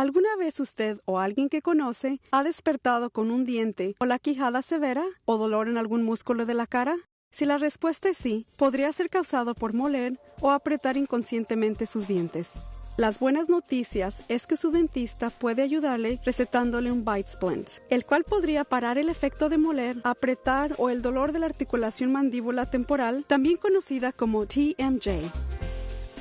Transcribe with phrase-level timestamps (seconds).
[0.00, 4.62] ¿Alguna vez usted o alguien que conoce ha despertado con un diente o la quijada
[4.62, 6.96] severa o dolor en algún músculo de la cara?
[7.30, 12.52] Si la respuesta es sí, podría ser causado por moler o apretar inconscientemente sus dientes.
[12.96, 18.24] Las buenas noticias es que su dentista puede ayudarle recetándole un Bite Splint, el cual
[18.24, 23.26] podría parar el efecto de moler, apretar o el dolor de la articulación mandíbula temporal,
[23.28, 25.49] también conocida como TMJ.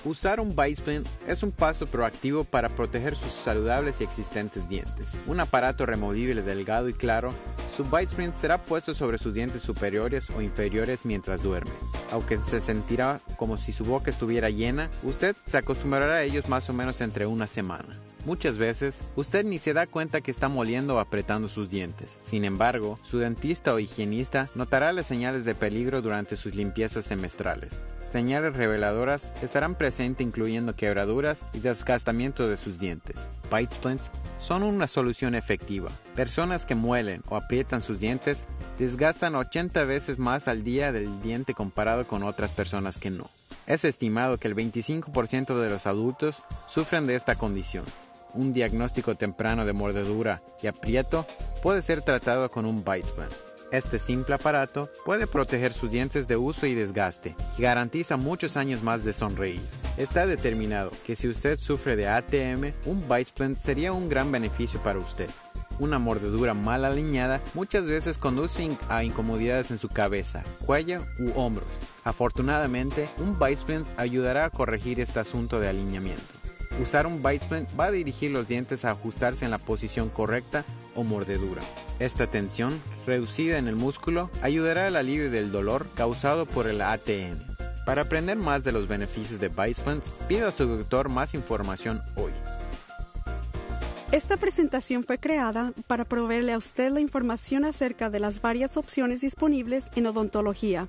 [0.05, 5.17] Usar un Bite es un paso proactivo para proteger sus saludables y existentes dientes.
[5.27, 7.33] Un aparato removible delgado y claro,
[7.75, 11.71] su Bite será puesto sobre sus dientes superiores o inferiores mientras duerme.
[12.11, 16.69] Aunque se sentirá como si su boca estuviera llena, usted se acostumbrará a ellos más
[16.69, 18.08] o menos entre una semana.
[18.29, 22.15] Muchas veces, usted ni se da cuenta que está moliendo o apretando sus dientes.
[22.25, 27.79] Sin embargo, su dentista o higienista notará las señales de peligro durante sus limpiezas semestrales.
[28.11, 33.27] Señales reveladoras estarán presentes incluyendo quebraduras y desgastamiento de sus dientes.
[33.51, 35.89] Bite splints son una solución efectiva.
[36.15, 38.45] Personas que muelen o aprietan sus dientes
[38.77, 43.27] desgastan 80 veces más al día del diente comparado con otras personas que no.
[43.65, 47.85] Es estimado que el 25% de los adultos sufren de esta condición.
[48.33, 51.25] Un diagnóstico temprano de mordedura y aprieto
[51.63, 53.31] puede ser tratado con un Bite Splint.
[53.71, 58.81] Este simple aparato puede proteger sus dientes de uso y desgaste y garantiza muchos años
[58.81, 59.61] más de sonreír.
[59.97, 64.97] Está determinado que si usted sufre de ATM, un Bite sería un gran beneficio para
[64.97, 65.29] usted.
[65.79, 71.67] Una mordedura mal alineada muchas veces conduce a incomodidades en su cabeza, cuello u hombros.
[72.03, 76.38] Afortunadamente, un Bite ayudará a corregir este asunto de alineamiento.
[76.81, 80.65] Usar un Bite va a dirigir los dientes a ajustarse en la posición correcta
[80.95, 81.61] o mordedura.
[81.99, 87.43] Esta tensión, reducida en el músculo, ayudará al alivio del dolor causado por el ATN.
[87.85, 92.31] Para aprender más de los beneficios de Bispens, pida a su doctor más información hoy.
[94.11, 99.21] Esta presentación fue creada para proveerle a usted la información acerca de las varias opciones
[99.21, 100.87] disponibles en odontología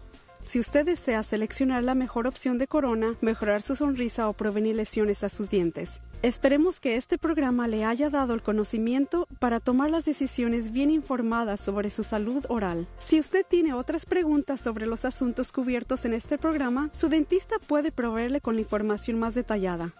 [0.50, 5.22] si usted desea seleccionar la mejor opción de corona, mejorar su sonrisa o prevenir lesiones
[5.22, 10.05] a sus dientes, esperemos que este programa le haya dado el conocimiento para tomar las
[10.05, 12.88] decisiones bien informadas sobre su salud oral.
[12.99, 17.93] Si usted tiene otras preguntas sobre los asuntos cubiertos en este programa, su dentista puede
[17.93, 19.94] proveerle con la información más detallada.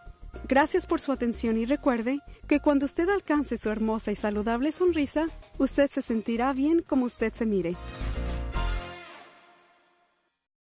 [0.49, 5.29] Gracias por su atención y recuerde que cuando usted alcance su hermosa y saludable sonrisa,
[5.59, 7.77] usted se sentirá bien como usted se mire.